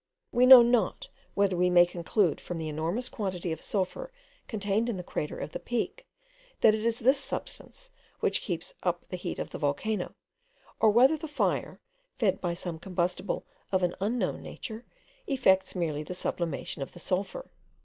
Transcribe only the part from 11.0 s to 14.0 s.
the fire, fed by some combustible of an